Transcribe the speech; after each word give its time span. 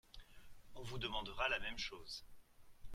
On 0.73 0.81
vous 0.81 0.97
demandera 0.97 1.47
la 1.49 1.59
même 1.59 1.77
chose. 1.77 2.25